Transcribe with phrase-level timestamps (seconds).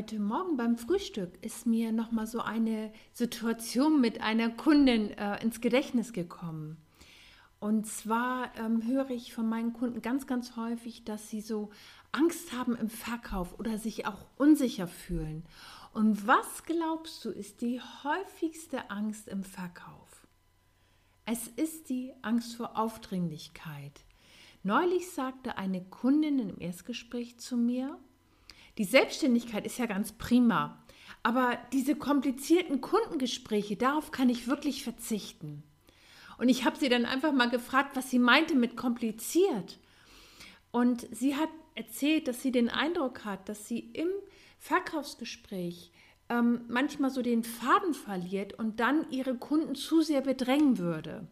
[0.00, 5.42] Heute Morgen beim Frühstück ist mir noch mal so eine Situation mit einer Kundin äh,
[5.42, 6.78] ins Gedächtnis gekommen.
[7.58, 11.68] Und zwar ähm, höre ich von meinen Kunden ganz, ganz häufig, dass sie so
[12.12, 15.44] Angst haben im Verkauf oder sich auch unsicher fühlen.
[15.92, 20.26] Und was glaubst du, ist die häufigste Angst im Verkauf?
[21.26, 24.00] Es ist die Angst vor Aufdringlichkeit.
[24.62, 27.98] Neulich sagte eine Kundin im Erstgespräch zu mir,
[28.80, 30.82] die Selbstständigkeit ist ja ganz prima,
[31.22, 35.62] aber diese komplizierten Kundengespräche, darauf kann ich wirklich verzichten.
[36.38, 39.78] Und ich habe sie dann einfach mal gefragt, was sie meinte mit kompliziert.
[40.70, 44.08] Und sie hat erzählt, dass sie den Eindruck hat, dass sie im
[44.58, 45.92] Verkaufsgespräch
[46.30, 51.28] ähm, manchmal so den Faden verliert und dann ihre Kunden zu sehr bedrängen würde.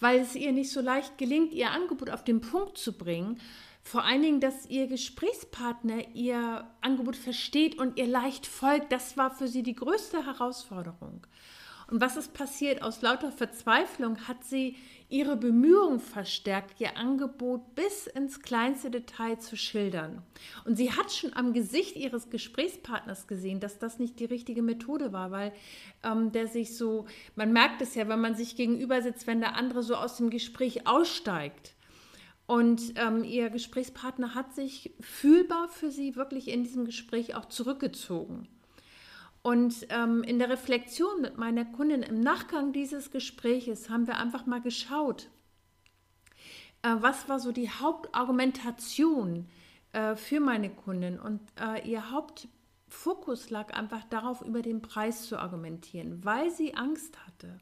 [0.00, 3.38] Weil es ihr nicht so leicht gelingt, ihr Angebot auf den Punkt zu bringen,
[3.82, 9.30] vor allen Dingen, dass ihr Gesprächspartner ihr Angebot versteht und ihr leicht folgt, das war
[9.34, 11.26] für sie die größte Herausforderung.
[11.90, 12.80] Und was ist passiert?
[12.80, 14.76] Aus lauter Verzweiflung hat sie
[15.10, 20.22] ihre Bemühungen verstärkt, ihr Angebot bis ins kleinste Detail zu schildern.
[20.64, 25.12] Und sie hat schon am Gesicht ihres Gesprächspartners gesehen, dass das nicht die richtige Methode
[25.12, 25.52] war, weil
[26.02, 27.04] ähm, der sich so,
[27.36, 30.30] man merkt es ja, wenn man sich gegenüber sitzt, wenn der andere so aus dem
[30.30, 31.74] Gespräch aussteigt
[32.46, 38.48] und ähm, ihr Gesprächspartner hat sich fühlbar für sie wirklich in diesem Gespräch auch zurückgezogen.
[39.42, 44.46] Und ähm, in der Reflexion mit meiner Kundin im Nachgang dieses Gespräches haben wir einfach
[44.46, 45.28] mal geschaut,
[46.82, 49.48] äh, was war so die Hauptargumentation
[49.92, 51.18] äh, für meine Kundin.
[51.18, 57.18] Und äh, ihr Hauptfokus lag einfach darauf, über den Preis zu argumentieren, weil sie Angst
[57.26, 57.60] hatte.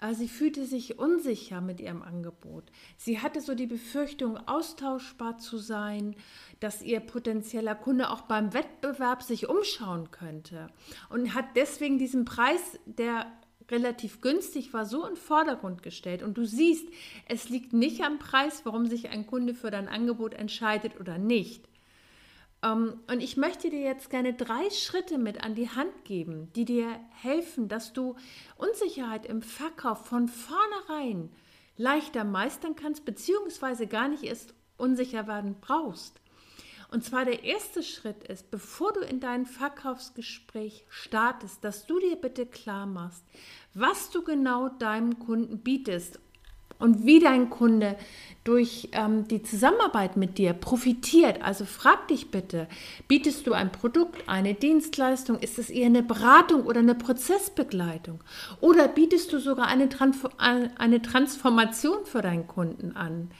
[0.00, 2.64] Äh, sie fühlte sich unsicher mit ihrem Angebot.
[2.96, 6.16] Sie hatte so die Befürchtung, austauschbar zu sein,
[6.58, 10.68] dass ihr potenzieller Kunde auch beim Wettbewerb sich umschauen könnte
[11.08, 13.26] und hat deswegen diesen Preis, der
[13.70, 16.22] relativ günstig war, so in den Vordergrund gestellt.
[16.22, 16.88] Und du siehst,
[17.28, 21.69] es liegt nicht am Preis, warum sich ein Kunde für dein Angebot entscheidet oder nicht.
[22.62, 26.52] Um, ähm, und ich möchte dir jetzt gerne drei Schritte mit an die Hand geben,
[26.54, 28.16] die dir helfen, dass du
[28.56, 31.30] Unsicherheit im Verkauf von vornherein
[31.76, 36.20] leichter meistern kannst, beziehungsweise gar nicht erst unsicher werden brauchst.
[36.90, 42.16] Und zwar der erste Schritt ist, bevor du in dein Verkaufsgespräch startest, dass du dir
[42.16, 43.24] bitte klar machst,
[43.74, 46.18] was du genau deinem Kunden bietest
[46.80, 47.96] und wie dein Kunde
[48.44, 51.42] durch ähm, die Zusammenarbeit mit dir profitiert.
[51.42, 52.68] Also frag dich bitte,
[53.06, 58.20] bietest du ein Produkt, eine Dienstleistung, ist es eher eine Beratung oder eine Prozessbegleitung?
[58.60, 63.30] Oder bietest du sogar eine, Transf eine Transformation für deinen Kunden an?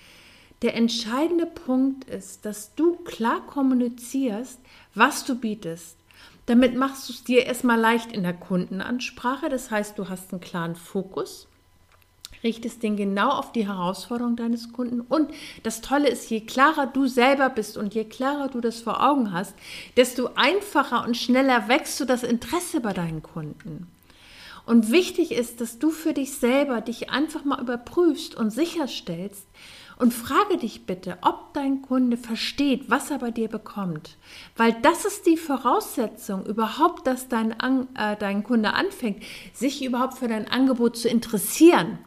[0.63, 4.61] Der entscheidende Punkt ist, dass du klar kommunizierst,
[4.95, 5.97] was du bietest.
[6.45, 9.49] Damit machst du es dir erstmal leicht in der Kundenansprache.
[9.49, 11.49] Das heißt, du hast einen klaren Fokus
[12.43, 15.01] richtest den genau auf die Herausforderung deines Kunden.
[15.01, 15.31] Und
[15.63, 19.33] das Tolle ist, je klarer du selber bist und je klarer du das vor Augen
[19.33, 19.55] hast,
[19.97, 23.87] desto einfacher und schneller wächst du das Interesse bei deinen Kunden.
[24.67, 29.47] Und wichtig ist, dass du für dich selber dich einfach mal überprüfst und sicherstellst
[30.01, 34.17] und frage dich bitte, ob dein Kunde versteht, was er bei dir bekommt.
[34.57, 37.53] Weil das ist die Voraussetzung überhaupt, dass dein,
[37.95, 39.23] äh, dein Kunde anfängt,
[39.53, 41.99] sich überhaupt für dein Angebot zu interessieren.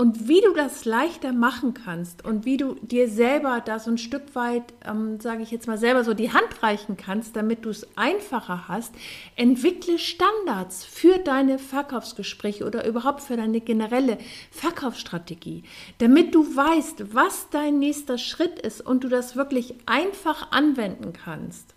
[0.00, 3.98] Und wie du das leichter machen kannst und wie du dir selber da so ein
[3.98, 7.68] Stück weit, ähm, sage ich jetzt mal selber so die Hand reichen kannst, damit du
[7.68, 8.94] es einfacher hast,
[9.36, 14.16] entwickle Standards für deine Verkaufsgespräche oder überhaupt für deine generelle
[14.50, 15.64] Verkaufsstrategie,
[15.98, 21.74] damit du weißt, was dein nächster Schritt ist und du das wirklich einfach anwenden kannst.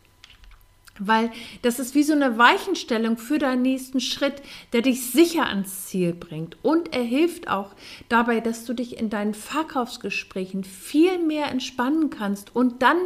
[1.00, 1.32] Weil
[1.64, 4.42] das ist wie so eine Weichenstellung für deinen nächsten Schritt,
[4.74, 6.58] der dich sicher ans Ziel bringt.
[6.62, 7.72] Und er hilft auch
[8.10, 12.98] dabei, dass du dich in deinen Verkaufsgesprächen viel mehr entspannen kannst und dann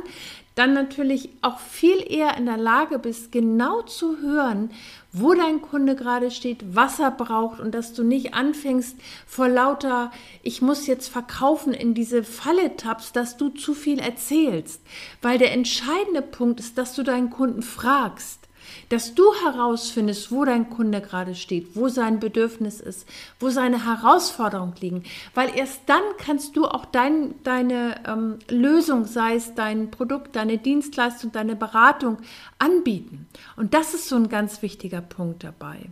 [0.58, 4.72] dann natürlich auch viel eher in der Lage bist, genau zu hören,
[5.12, 10.12] wo dein Kunde gerade steht, was er braucht und dass du nicht anfängst vor lauter,
[10.42, 14.82] ich muss jetzt verkaufen, in diese Falle tappst, dass du zu viel erzählst.
[15.22, 18.47] Weil der entscheidende Punkt ist, dass du deinen Kunden fragst
[18.90, 23.08] dass du herausfindest, wo dein Kunde gerade steht, wo sein Bedürfnis ist,
[23.40, 25.04] wo seine Herausforderungen liegen,
[25.34, 30.58] weil erst dann kannst du auch dein, deine ähm, Lösung, sei es dein Produkt, deine
[30.58, 32.18] Dienstleistung, deine Beratung
[32.60, 33.28] anbieten.
[33.56, 35.90] Und das ist so ein ganz wichtiger Punkt dabei.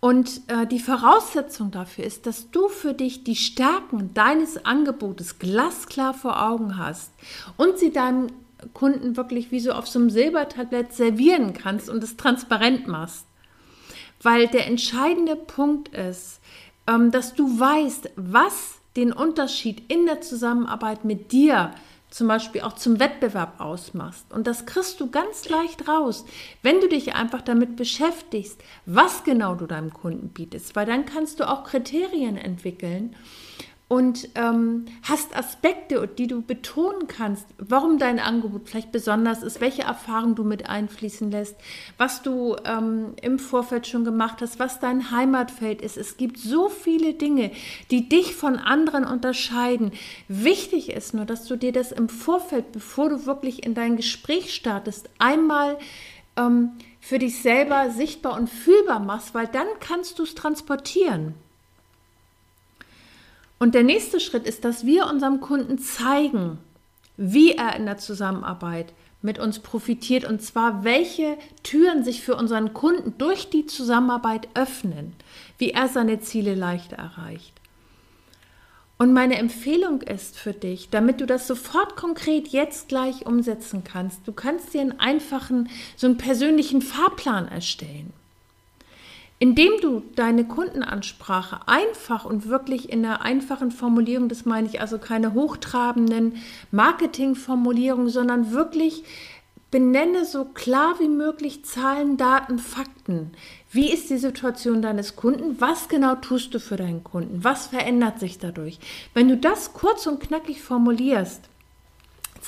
[0.00, 6.14] Und äh, die Voraussetzung dafür ist, dass du für dich die Stärken deines Angebotes glasklar
[6.14, 7.10] vor Augen hast
[7.56, 8.28] und sie deinem
[8.72, 13.26] Kunden wirklich wie so auf so einem Silbertablett servieren kannst und es transparent machst.
[14.22, 16.40] Weil der entscheidende Punkt ist,
[16.86, 21.72] ähm, dass du weißt, was den Unterschied in der Zusammenarbeit mit dir
[22.08, 24.32] zum Beispiel auch zum Wettbewerb ausmachst.
[24.32, 26.24] Und das kriegst du ganz leicht raus,
[26.62, 31.40] wenn du dich einfach damit beschäftigst, was genau du deinem Kunden bietest, weil dann kannst
[31.40, 33.16] du auch Kriterien entwickeln
[33.88, 39.82] und ähm, hast Aspekte, die du betonen kannst, warum dein Angebot vielleicht besonders ist, welche
[39.82, 41.54] Erfahrungen du mit einfließen lässt,
[41.96, 45.96] was du ähm, im Vorfeld schon gemacht hast, was dein Heimatfeld ist.
[45.96, 47.52] Es gibt so viele Dinge,
[47.92, 49.92] die dich von anderen unterscheiden.
[50.26, 54.52] Wichtig ist nur, dass du dir das im Vorfeld, bevor du wirklich in dein Gespräch
[54.52, 55.78] startest, einmal
[56.36, 61.34] ähm, für dich selber sichtbar und fühlbar machst, weil dann kannst du es transportieren.
[63.58, 66.58] Und der nächste Schritt ist, dass wir unserem Kunden zeigen,
[67.16, 68.92] wie er in der Zusammenarbeit
[69.22, 75.14] mit uns profitiert und zwar welche Türen sich für unseren Kunden durch die Zusammenarbeit öffnen,
[75.58, 77.52] wie er seine Ziele leichter erreicht.
[78.98, 84.26] Und meine Empfehlung ist für dich, damit du das sofort konkret jetzt gleich umsetzen kannst,
[84.26, 88.12] du kannst dir einen einfachen, so einen persönlichen Fahrplan erstellen.
[89.38, 94.98] Indem du deine Kundenansprache einfach und wirklich in einer einfachen Formulierung, das meine ich also
[94.98, 96.36] keine hochtrabenden
[96.70, 99.04] Marketingformulierungen, sondern wirklich
[99.70, 103.32] benenne so klar wie möglich Zahlen, Daten, Fakten.
[103.70, 105.60] Wie ist die Situation deines Kunden?
[105.60, 107.44] Was genau tust du für deinen Kunden?
[107.44, 108.78] Was verändert sich dadurch?
[109.12, 111.50] Wenn du das kurz und knackig formulierst,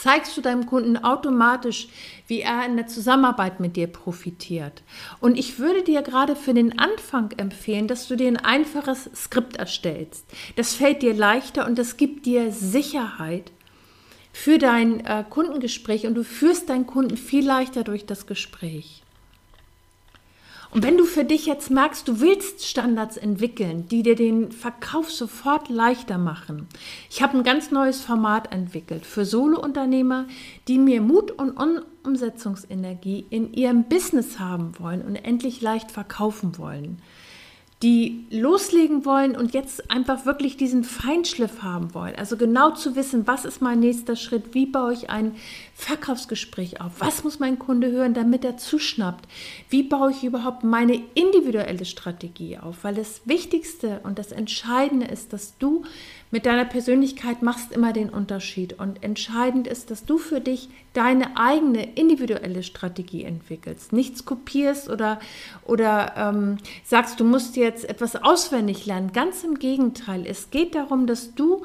[0.01, 1.89] zeigst du deinem Kunden automatisch,
[2.27, 4.83] wie er in der Zusammenarbeit mit dir profitiert.
[5.21, 9.57] Und ich würde dir gerade für den Anfang empfehlen, dass du dir ein einfaches Skript
[9.57, 10.25] erstellst.
[10.57, 13.51] Das fällt dir leichter und das gibt dir Sicherheit
[14.33, 19.03] für dein äh, Kundengespräch und du führst deinen Kunden viel leichter durch das Gespräch.
[20.71, 25.11] Und wenn du für dich jetzt merkst, du willst Standards entwickeln, die dir den Verkauf
[25.11, 26.69] sofort leichter machen.
[27.11, 30.27] Ich habe ein ganz neues Format entwickelt für Solo-Unternehmer,
[30.69, 31.57] die mir Mut und
[32.05, 37.01] Umsetzungsenergie in ihrem Business haben wollen und endlich leicht verkaufen wollen
[37.83, 42.17] die loslegen wollen und jetzt einfach wirklich diesen Feinschliff haben wollen.
[42.17, 45.37] Also genau zu wissen, was ist mein nächster Schritt, wie baue ich ein
[45.81, 49.29] Verkaufsgespräch auf, was muss mein Kunde hören, damit er zuschnappt,
[49.71, 55.33] wie baue ich überhaupt meine individuelle Strategie auf, weil das Wichtigste und das Entscheidende ist,
[55.33, 55.85] dass du
[56.33, 61.37] mit deiner Persönlichkeit machst immer den Unterschied und entscheidend ist, dass du für dich deine
[61.37, 63.93] eigene individuelle Strategie entwickelst.
[63.93, 65.21] Nichts kopierst oder,
[65.65, 69.13] oder ähm, sagst, du musst jetzt etwas auswendig lernen.
[69.13, 70.27] Ganz im Gegenteil.
[70.27, 71.63] Es geht darum, dass du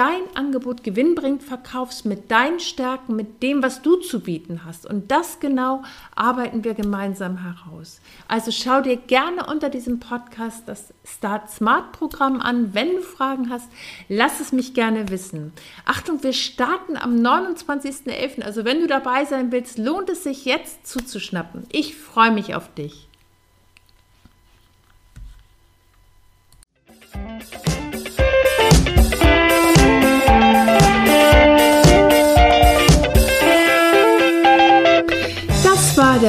[0.00, 4.86] dein Angebot gewinnbringend verkaufst mit deinen Stärken, mit dem, was du zu bieten hast.
[4.86, 5.82] Und das genau
[6.16, 8.00] arbeiten wir gemeinsam heraus.
[8.26, 12.72] Also schau dir gerne unter diesem Podcast das Start Smart Programm an.
[12.72, 13.68] Wenn du Fragen hast,
[14.08, 15.52] lass es mich gerne wissen.
[15.84, 18.40] Achtung, wir starten am 29.11.
[18.40, 21.66] Also wenn du dabei sein willst, lohnt es sich jetzt zuzuschnappen.
[21.72, 23.09] Ich freue mich auf dich.